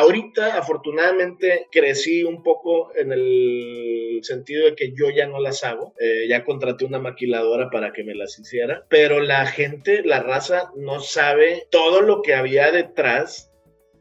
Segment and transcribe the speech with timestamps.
[0.00, 5.92] Ahorita, afortunadamente, crecí un poco en el sentido de que yo ya no las hago.
[6.00, 8.86] Eh, ya contraté una maquiladora para que me las hiciera.
[8.88, 13.52] Pero la gente, la raza, no sabe todo lo que había detrás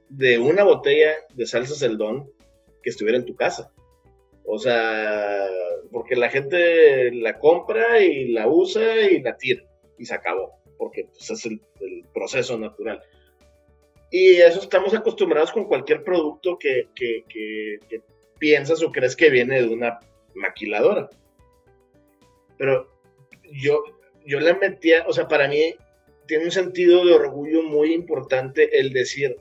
[0.08, 2.32] de una botella de salsas del don
[2.82, 3.74] que estuviera en tu casa.
[4.46, 5.48] O sea,
[5.92, 9.64] porque la gente la compra y la usa y la tira
[9.98, 11.60] y se acabó, porque pues, es el
[12.14, 13.04] proceso natural.
[14.12, 16.88] Y eso estamos acostumbrados con cualquier producto que,
[18.40, 20.00] piensas o crees que viene de una
[20.34, 21.10] maquiladora.
[22.58, 22.90] Pero
[23.52, 23.84] yo,
[24.26, 25.76] yo la metía, o sea, para mí
[26.26, 29.36] tiene un sentido de orgullo muy importante el decir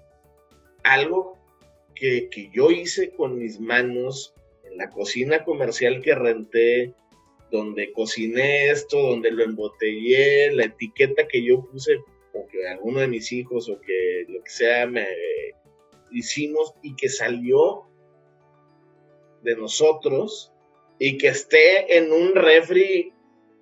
[0.83, 1.39] algo
[1.95, 6.93] que, que yo hice con mis manos en la cocina comercial que renté,
[7.51, 11.99] donde cociné esto, donde lo embotellé, la etiqueta que yo puse
[12.33, 15.07] o que alguno de mis hijos o que lo que sea me
[16.11, 17.85] hicimos y que salió
[19.43, 20.53] de nosotros
[20.99, 23.13] y que esté en un refri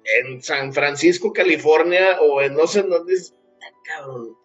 [0.05, 3.35] en San Francisco, California o en no sé dónde es,
[3.85, 4.37] cabrón,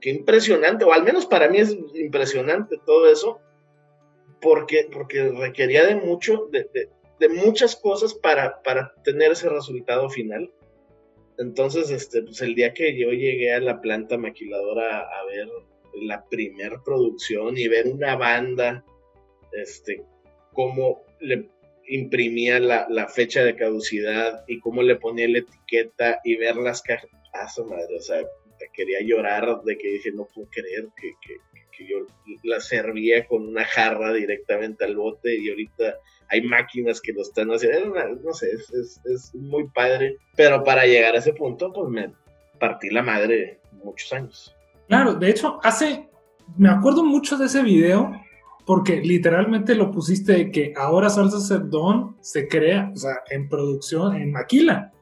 [0.00, 3.40] qué impresionante, o al menos para mí es impresionante todo eso,
[4.40, 6.68] porque, porque requería de mucho, de,
[7.18, 10.50] de, muchas cosas para, para tener ese resultado final.
[11.40, 15.48] Entonces, este, pues el día que yo llegué a la planta maquiladora a ver
[16.02, 18.84] la primer producción y ver una banda,
[19.52, 20.04] este,
[20.52, 21.48] cómo le
[21.88, 27.10] imprimía la, fecha de caducidad y cómo le ponía la etiqueta y ver las cajas,
[27.32, 28.22] ah, madre, o sea,
[28.74, 31.36] quería llorar de que dije, no puedo creer que, que
[31.86, 32.06] yo
[32.42, 35.96] la servía con una jarra directamente al bote y ahorita
[36.28, 37.92] hay máquinas que lo están haciendo,
[38.22, 42.12] no sé, es, muy padre, pero para llegar a ese punto, pues me
[42.58, 44.54] partí la madre muchos años.
[44.86, 46.08] Claro, de hecho, hace,
[46.56, 48.12] me acuerdo mucho de ese video,
[48.64, 54.14] porque literalmente lo pusiste de que ahora Salsa Cerdón se crea, o sea, en producción,
[54.14, 54.92] en Maquila.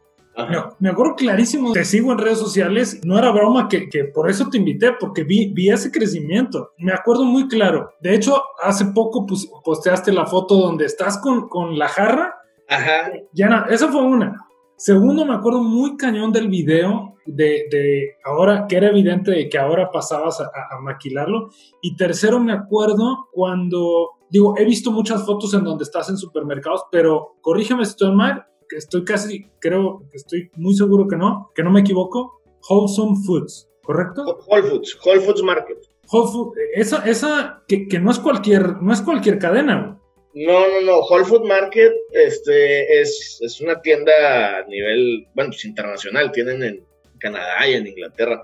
[0.78, 4.48] Me, acuerdo clarísimo, te sigo en redes sociales, no era broma que, que por eso
[4.48, 6.72] te invité, porque vi, vi, ese crecimiento.
[6.78, 7.90] Me acuerdo muy claro.
[8.00, 9.26] De hecho, hace poco
[9.64, 12.36] posteaste la foto donde estás con, con la jarra.
[12.68, 13.10] Ajá.
[13.32, 14.36] Ya nada, esa fue una.
[14.76, 19.58] Segundo, me acuerdo muy cañón del video de, de ahora, que era evidente de que
[19.58, 21.50] ahora pasabas a, a, maquilarlo.
[21.82, 26.84] Y tercero, me acuerdo cuando, digo, he visto muchas fotos en donde estás en supermercados,
[26.92, 28.46] pero corrígeme si estoy mal,
[28.76, 34.40] estoy casi, creo, estoy muy seguro que no, que no me equivoco, Wholesome Foods, ¿correcto?
[34.46, 35.78] Whole Foods, Whole Foods Market.
[36.10, 39.98] Whole Foods, esa, esa que, que, no es cualquier, no es cualquier cadena.
[40.34, 45.64] No, no, no, Whole Food Market este, es, es una tienda a nivel, bueno, pues
[45.64, 46.84] internacional, tienen en
[47.18, 48.42] Canadá y en Inglaterra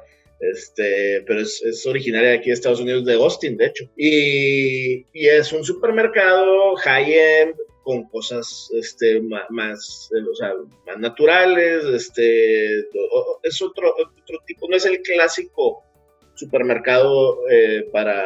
[0.52, 3.84] este, pero es, es, originaria de aquí de Estados Unidos, de Austin, de hecho.
[3.96, 12.78] Y, y es un supermercado high-end, con cosas este, más, eh, o más naturales, este,
[13.42, 15.84] es otro, otro tipo, no es el clásico
[16.34, 18.24] supermercado eh, para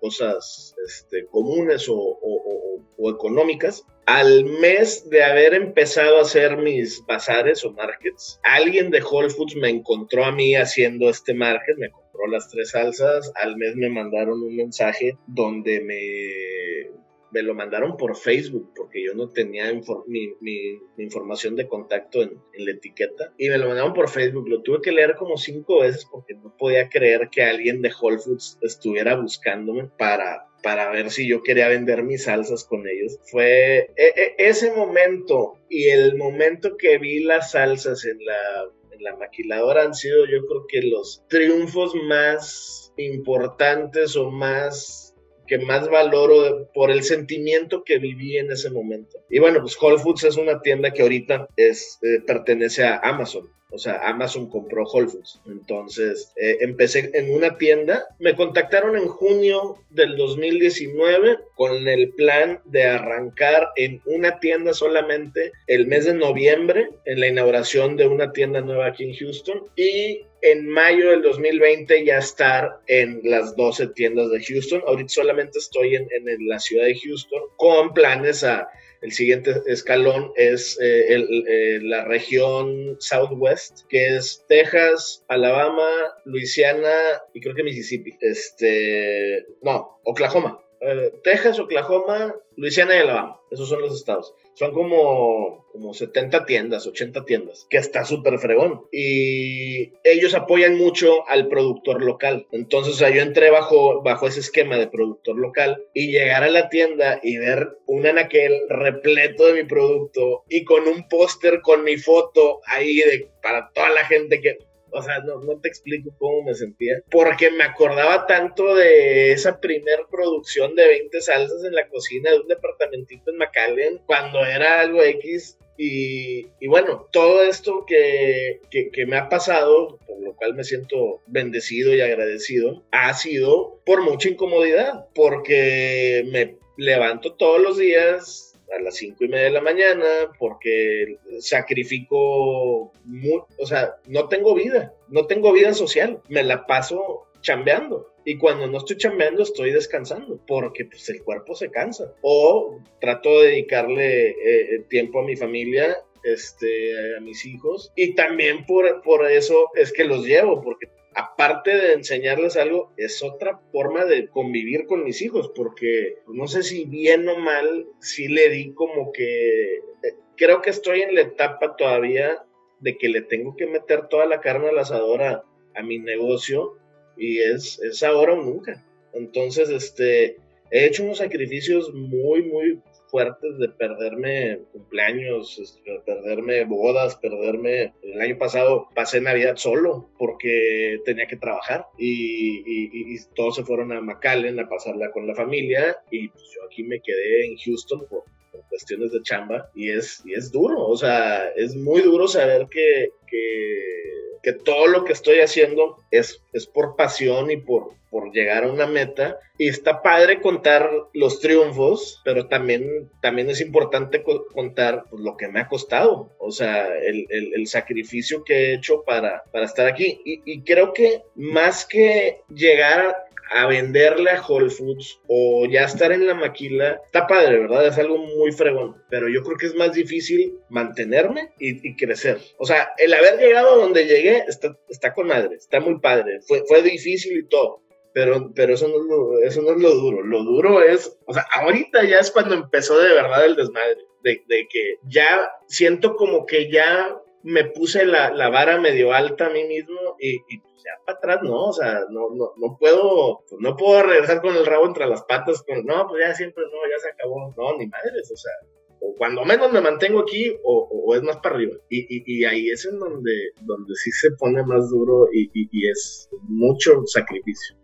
[0.00, 3.84] cosas este, comunes o, o, económicas.
[4.06, 9.56] Al mes de haber empezado a hacer mis bazares o markets, alguien de Whole Foods
[9.56, 13.90] me encontró a mí haciendo este market, me compró las tres salsas, al mes me
[13.90, 19.72] mandaron un mensaje donde me me lo mandaron por Facebook porque yo no tenía
[20.06, 24.48] mi, información de contacto en, la etiqueta y me lo mandaron por Facebook.
[24.48, 28.18] Lo tuve que leer como cinco veces porque no podía creer que alguien de Whole
[28.18, 33.18] Foods estuviera buscándome para, para ver si yo quería vender mis salsas con ellos.
[33.30, 39.02] Fue e, e, ese momento y el momento que vi las salsas en la, en
[39.02, 45.11] la maquiladora han sido yo creo que los triunfos más importantes o más
[45.46, 49.18] que más valoro por el sentimiento que viví en ese momento.
[49.30, 53.48] Y bueno, pues Whole Foods es una tienda que ahorita es, eh, pertenece a Amazon.
[53.72, 55.40] O sea, Amazon compró Whole Foods.
[55.46, 58.06] Entonces, eh, empecé en una tienda.
[58.18, 65.52] Me contactaron en junio del 2019 con el plan de arrancar en una tienda solamente
[65.66, 69.64] el mes de noviembre, en la inauguración de una tienda nueva aquí en Houston.
[69.76, 74.82] Y en mayo del 2020 ya estar en las 12 tiendas de Houston.
[74.86, 78.68] Ahorita solamente estoy en, en la ciudad de Houston con planes a
[79.02, 85.88] el siguiente escalón es eh, eh, la región Southwest, que es Texas, Alabama,
[86.24, 88.16] Luisiana y creo que Mississippi.
[88.20, 90.60] Este, no, Oklahoma.
[90.80, 93.40] Eh, Texas, Oklahoma, Luisiana y Alabama.
[93.50, 94.34] Esos son los estados.
[94.54, 98.82] Son como, como 70 tiendas, 80 tiendas, que está súper fregón.
[98.92, 102.46] Y ellos apoyan mucho al productor local.
[102.52, 106.50] Entonces, o sea, yo entré bajo, bajo ese esquema de productor local y llegar a
[106.50, 111.84] la tienda y ver un anaquel repleto de mi producto y con un póster con
[111.84, 113.00] mi foto ahí
[113.42, 114.58] para toda la gente que
[114.92, 119.60] o sea, no, no, te explico cómo me sentía, porque me acordaba tanto de esa
[119.60, 124.80] primer producción de 20 salsas en la cocina de un departamentito en McAllen, cuando era
[124.80, 125.58] algo X.
[125.78, 130.64] Y, y bueno, todo esto que, que, que me ha pasado, por lo cual me
[130.64, 138.51] siento bendecido y agradecido, ha sido por mucha incomodidad, porque me levanto todos los días
[138.76, 140.06] a las cinco y media de la mañana
[140.38, 148.08] porque sacrifico, o sea, no tengo vida, no tengo vida social, me la paso chambeando.
[148.24, 152.14] Y cuando no estoy chambeando, estoy descansando, porque pues, el cuerpo se cansa.
[152.22, 157.92] O trato de dedicarle eh, tiempo a mi familia, este, a mis hijos.
[157.96, 163.22] Y también por, por eso es que los llevo, porque aparte de enseñarles algo, es
[163.22, 168.28] otra forma de convivir con mis hijos, porque no sé si bien o mal, sí
[168.28, 172.44] le di como que, eh, creo que estoy en la etapa todavía
[172.80, 175.44] de que le tengo que meter toda la carne al asador a,
[175.82, 176.76] mi negocio
[177.16, 178.84] y es, es ahora o nunca.
[179.14, 180.36] Entonces, este,
[180.70, 182.80] he hecho unos sacrificios muy, muy
[183.12, 187.92] fuertes de perderme cumpleaños, este, perderme bodas, perderme...
[188.02, 194.00] El año pasado pasé Navidad solo porque tenía que trabajar y, todos se fueron a
[194.00, 198.24] McAllen a pasarla con la familia y pues yo aquí me quedé en Houston por,
[198.68, 203.10] cuestiones de chamba y es, y es duro, o sea, es muy duro saber que,
[203.26, 208.64] que que todo lo que estoy haciendo es, es por pasión y por, por llegar
[208.64, 209.38] a una meta.
[209.56, 215.48] Y está padre contar los triunfos, pero también, también es importante contar pues, lo que
[215.48, 220.20] me ha costado, o sea, el, el, sacrificio que he hecho para, para estar aquí.
[220.24, 223.14] Y, y creo que más que llegar
[223.52, 227.86] a venderle a Whole Foods o ya estar en la maquila, está padre, ¿verdad?
[227.86, 232.38] Es algo muy fregón, pero yo creo que es más difícil mantenerme y, crecer.
[232.58, 236.62] O sea, el haber llegado donde llegué está, está con madre, está muy padre, fue,
[236.66, 237.82] fue difícil y todo.
[238.14, 240.22] Pero, pero eso, no es lo, eso no es lo duro.
[240.22, 243.98] Lo duro es, o sea, ahorita ya es cuando empezó de verdad el desmadre.
[244.22, 249.46] De, de que ya siento como que ya me puse la, la, vara medio alta
[249.46, 253.44] a mí mismo y, pues ya para atrás no, o sea, no, no, no puedo,
[253.48, 256.64] pues no puedo regresar con el rabo entre las patas, con, no, pues ya siempre
[256.64, 258.52] no, ya se acabó, no, ni madres, o sea,
[259.00, 261.74] o cuando menos me mantengo aquí o, o es más para arriba.
[261.88, 265.88] Y, y, y, ahí es en donde, donde sí se pone más duro y, y
[265.88, 267.76] es mucho sacrificio.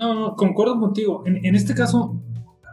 [0.00, 1.22] No, no, concuerdo contigo.
[1.26, 2.20] En, en este caso,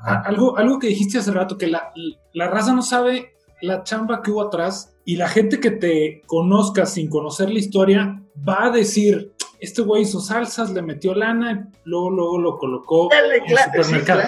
[0.03, 1.91] algo, algo que dijiste hace rato, que la,
[2.33, 6.85] la raza no sabe la chamba que hubo atrás y la gente que te conozca
[6.85, 12.11] sin conocer la historia va a decir, este güey hizo salsas, le metió lana, luego,
[12.11, 14.21] luego lo colocó en el supermercado.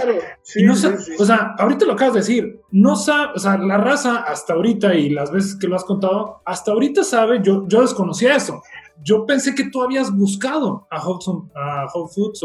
[0.55, 4.17] y no o sea, ahorita lo acabas de decir, no sabe, o sea, la raza
[4.17, 8.35] hasta ahorita y las veces que lo has contado, hasta ahorita sabe, yo, yo desconocía
[8.35, 8.61] eso.
[9.01, 12.41] Yo pensé que tú habías buscado a Whole, a Whole Foods.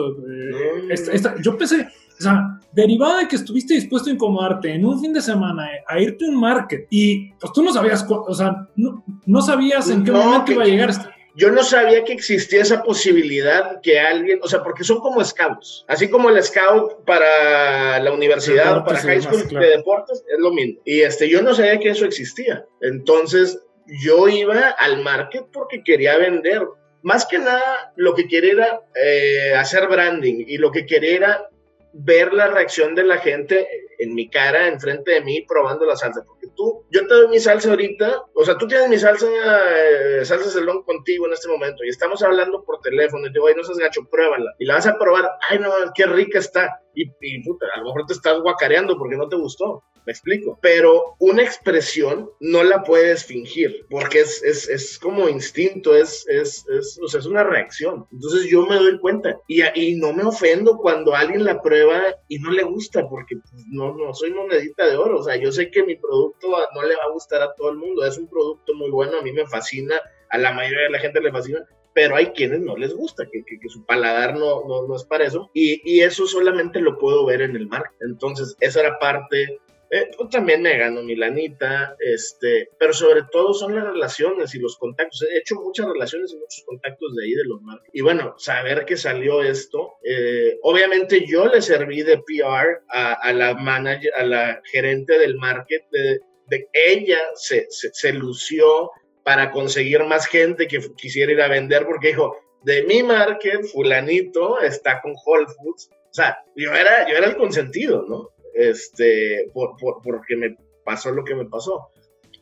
[0.91, 1.88] esta, yo pensé,
[2.19, 6.00] o sea, derivado de que estuviste dispuesto a incomodarte en un fin de semana a
[6.00, 10.11] irte a un market y pues tú no sabías, o sea, no, sabías en qué
[10.11, 11.09] momento iba a llegar esto.
[11.37, 15.85] Yo no sabía que existía esa posibilidad que alguien, o sea, porque son como scouts,
[15.88, 20.52] así como el scout para la universidad o para high school de deportes, es lo
[20.52, 20.81] mismo.
[20.85, 22.64] Y este, yo no sabía que eso existía.
[22.83, 23.59] Entonces,
[24.04, 26.62] yo iba al market porque quería vender.
[27.02, 31.49] Más que nada, lo que quería era eh, hacer branding y lo que quería era
[31.95, 36.25] ver la reacción de la gente en mi cara, enfrente de mí, probando la salsa.
[36.57, 40.51] Tú, yo te doy mi salsa ahorita, o sea, tú tienes mi salsa, eh, salsa
[40.51, 43.65] salón contigo en este momento y estamos hablando por teléfono y te digo, ay, no
[43.65, 44.53] seas gacho, pruébala.
[44.59, 46.81] Y la vas a probar, ay, no, qué rica está.
[46.95, 49.83] Y, y puta, a lo mejor te estás guacareando porque no te gustó.
[50.07, 50.59] Me explico.
[50.61, 56.65] Pero una expresión no la puedes fingir porque es, es, es como instinto, es, es,
[56.69, 58.07] es, o sea, es una reacción.
[58.13, 62.39] Entonces yo me doy cuenta y, y no me ofendo cuando alguien la prueba y
[62.39, 65.21] no le gusta porque pues, no, no soy monedita de oro.
[65.21, 67.76] O sea, yo sé que mi producto no le va a gustar a todo el
[67.76, 68.05] mundo.
[68.05, 69.97] Es un producto muy bueno, a mí me fascina,
[70.31, 73.45] a la mayoría de la gente le fascina, pero hay quienes no les gusta, que,
[73.45, 77.25] que, su paladar no, no, no, es para eso, y, y, eso solamente lo puedo
[77.25, 77.85] ver en el mar.
[78.00, 79.61] Entonces, esa era parte
[79.91, 84.59] eh, pues, también me gano mi lanita, este, pero sobre todo son las relaciones y
[84.59, 85.23] los contactos.
[85.23, 87.88] He hecho muchas relaciones y muchos contactos de ahí de los marcos.
[87.93, 93.55] Y bueno, saber que salió esto, eh, obviamente yo le serví de PR a, la
[93.55, 98.91] manager, a la gerente del market, de, de ella se, se, se lució
[99.23, 104.61] para conseguir más gente que quisiera ir a vender porque dijo, de mi market, fulanito
[104.61, 105.91] está con Whole Foods.
[105.93, 108.31] O sea, yo era, yo era el consentido, ¿no?
[108.55, 111.91] Este, por, por, porque me pasó lo que me pasó.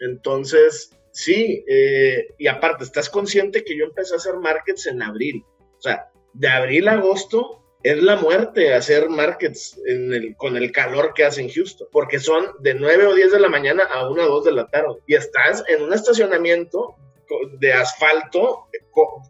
[0.01, 5.45] Entonces, sí, eh, y aparte, estás consciente que yo empecé a hacer markets en abril.
[5.79, 9.81] O sea, de abril a agosto es la muerte hacer markets
[10.37, 13.49] con el calor que hace en Houston, porque son de 9 o 10 de la
[13.49, 14.99] mañana a 1 o 2 de la tarde.
[15.07, 16.97] Y estás en un estacionamiento
[17.59, 18.67] de asfalto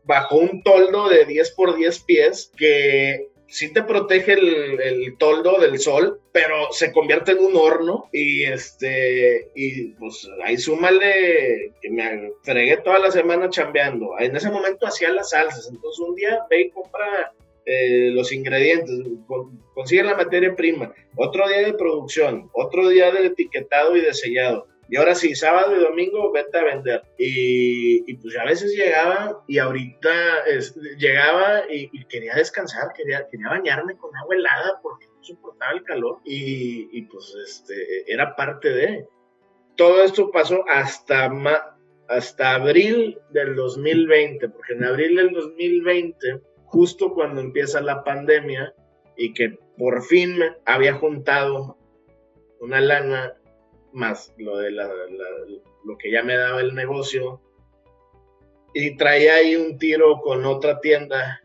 [0.05, 5.79] bajo un toldo de 10 por 10 pies que sí te protege el, toldo del
[5.79, 12.33] sol, pero se convierte en un horno y este, y pues ahí súmale que me
[12.43, 14.19] fregué toda la semana chambeando.
[14.19, 17.35] En ese momento hacía las salsas, entonces un día ve y compra
[17.67, 18.99] eh, los ingredientes,
[19.75, 24.67] consigue la materia prima, otro día de producción, otro día de etiquetado y de sellado.
[24.89, 27.03] Y ahora sí, sábado y domingo vete a vender.
[27.19, 30.11] Y, pues a veces llegaba y ahorita
[30.99, 36.19] llegaba y, quería descansar, quería, quería bañarme con agua helada porque no soportaba el calor.
[36.25, 39.09] Y, pues este, era parte de...
[39.77, 41.33] Todo esto pasó hasta,
[42.09, 48.75] hasta abril del 2020, porque en abril del 2020, justo cuando empieza la pandemia
[49.17, 51.79] y que por fin había juntado
[52.61, 53.35] una lana
[53.93, 54.89] más lo de la,
[55.85, 57.41] lo que ya me daba el negocio.
[58.75, 61.41] Y traía ahí un tiro con otra tienda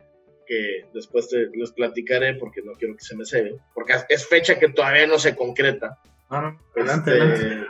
[0.46, 4.58] que después te, les platicaré porque no quiero que se me se porque es fecha
[4.58, 5.98] que todavía no se concreta.
[6.30, 7.66] Ah, este,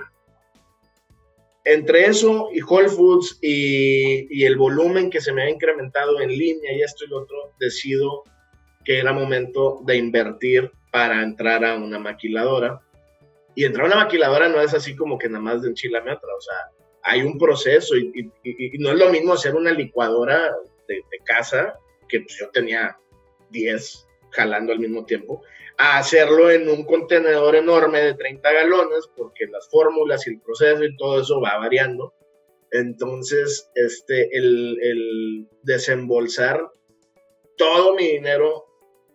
[1.64, 6.30] Entre eso y Whole Foods y, y, el volumen que se me ha incrementado en
[6.30, 8.22] línea y esto y lo otro, decido
[8.84, 12.80] que era momento de invertir para entrar a una maquiladora
[13.58, 16.32] y entrar a una maquiladora no es así como que nada más de enchilame otra,
[16.32, 16.54] o sea,
[17.02, 18.30] hay un proceso y,
[18.78, 20.54] no es lo mismo hacer una licuadora
[20.86, 21.76] de, casa,
[22.08, 22.96] que pues, yo tenía
[23.50, 25.42] 10 jalando al mismo tiempo,
[25.76, 30.84] a hacerlo en un contenedor enorme de 30 galones, porque las fórmulas y el proceso
[30.84, 32.14] y todo eso va variando.
[32.70, 36.70] Entonces, este, el, el desembolsar
[37.56, 38.66] todo mi dinero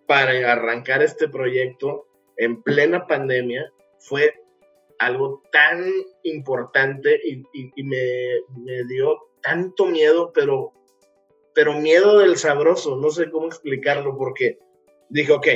[0.05, 3.72] para arrancar este proyecto en plena pandemia
[4.03, 4.33] fue
[4.99, 5.83] algo tan
[6.23, 10.73] importante y, me, dio tanto miedo, pero,
[11.53, 14.59] pero miedo del sabroso, no sé cómo explicarlo, porque
[15.09, 15.47] dije, ok,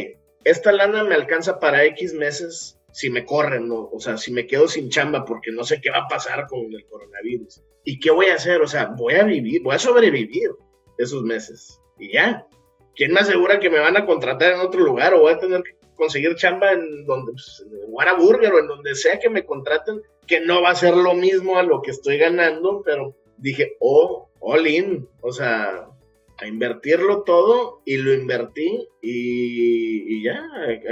[0.44, 4.68] esta lana me alcanza para X meses si me corren, o sea, si me quedo
[4.68, 7.62] sin chamba porque no sé qué va a pasar con el coronavirus.
[7.84, 8.62] ¿Y qué voy a hacer?
[8.62, 10.50] O sea, voy a vivir, voy a sobrevivir
[10.98, 11.80] esos meses.
[12.00, 12.48] Y ya.
[12.96, 15.62] ¿Quién me asegura que me van a contratar en otro lugar o voy a tener
[15.62, 20.02] que conseguir chamba en donde, pues, en Whataburger o en donde sea que me contraten,
[20.26, 24.30] que no va a ser lo mismo a lo que estoy ganando, pero dije, oh,
[24.40, 25.90] all in, o sea,
[26.38, 30.42] a invertirlo todo y lo invertí y, y, ya,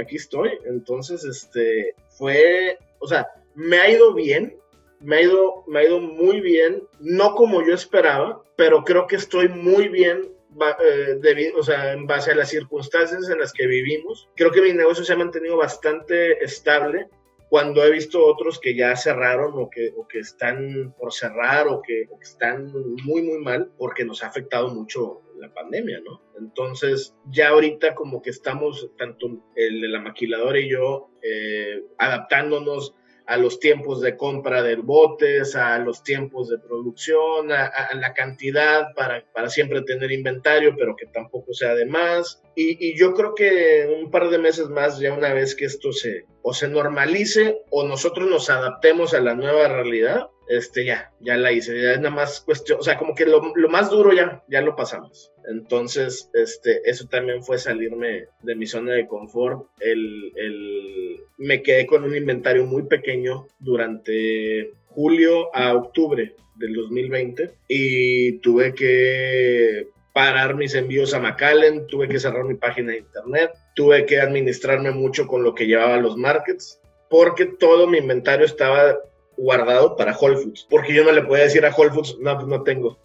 [0.00, 0.50] aquí estoy.
[0.66, 4.56] Entonces, este, fue, o sea, me ha ido bien,
[5.00, 9.16] me ha ido, me ha ido muy bien, no como yo esperaba, pero creo que
[9.16, 10.35] estoy muy bien
[10.82, 14.28] eh, o sea, en base a las circunstancias en las que vivimos.
[14.36, 17.08] Creo que mi negocio se ha mantenido bastante estable
[17.48, 21.80] cuando he visto otros que ya cerraron o que, o que están por cerrar o
[21.80, 22.72] que, están
[23.04, 26.22] muy, muy mal porque nos ha afectado mucho la pandemia, ¿no?
[26.38, 32.94] Entonces, ya ahorita como que estamos, tanto el de la maquiladora y yo, eh, adaptándonos
[33.26, 38.94] a los tiempos de compra de botes, a los tiempos de producción, a, la cantidad
[38.94, 42.42] para, para, siempre tener inventario, pero que tampoco sea de más.
[42.54, 45.92] Y, y, yo creo que un par de meses más, ya una vez que esto
[45.92, 51.36] se, o se normalice o nosotros nos adaptemos a la nueva realidad, este ya, ya
[51.36, 54.12] la hice, ya es nada más cuestión, o sea, como que lo, lo, más duro
[54.12, 55.32] ya, ya lo pasamos.
[55.48, 59.66] Entonces, este, eso también fue salirme de mi zona de confort.
[59.80, 67.50] El, el, me quedé con un inventario muy pequeño durante julio a octubre del 2020
[67.68, 73.50] y tuve que parar mis envíos a McAllen, tuve que cerrar mi página de internet,
[73.74, 78.46] tuve que administrarme mucho con lo que llevaba a los markets, porque todo mi inventario
[78.46, 78.96] estaba
[79.36, 82.46] guardado para Whole Foods, porque yo no le podía decir a Whole Foods, no, pues
[82.46, 82.98] no tengo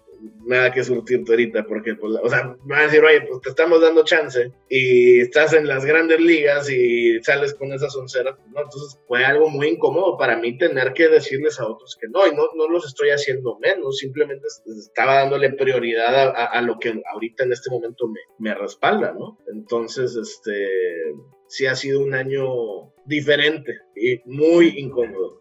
[0.46, 3.50] nada que surtirte ahorita, porque, pues, o sea, me van a decir, oye, pues te
[3.50, 8.62] estamos dando chance y estás en las grandes ligas y sales con esas onceras, ¿no?
[8.62, 12.36] Entonces fue algo muy incómodo para mí tener que decirles a otros que no, y
[12.36, 14.48] no, no los estoy haciendo menos, simplemente
[14.78, 19.38] estaba dándole prioridad a, a, lo que ahorita en este momento me, me respalda, ¿no?
[19.48, 20.70] Entonces, este,
[21.48, 25.41] sí ha sido un año diferente y muy incómodo.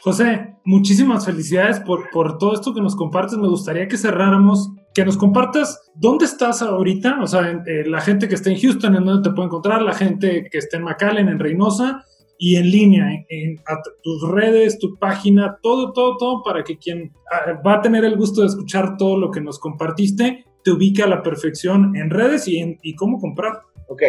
[0.00, 3.36] José, muchísimas felicidades por, por todo esto que nos compartes.
[3.36, 8.28] Me gustaría que cerráramos, que nos compartas dónde estás ahorita, o sea, eh, la gente
[8.28, 11.28] que está en Houston, en dónde te puede encontrar, la gente que está en McAllen,
[11.28, 12.04] en Reynosa
[12.38, 13.60] y en línea, en,
[14.02, 18.16] tus redes, tu página, todo, todo, todo, para que quien ah, va a tener el
[18.16, 22.46] gusto de escuchar todo lo que nos compartiste, te ubique a la perfección en redes
[22.46, 23.60] y, en, y cómo comprar.
[23.88, 24.02] Ok,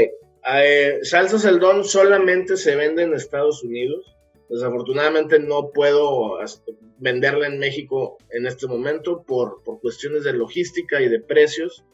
[0.53, 4.18] eh, salsas el don solamente se vende en Estados Unidos
[4.49, 6.37] Desafortunadamente no puedo
[6.97, 11.85] venderla en México en este momento por, por cuestiones de logística y de precios.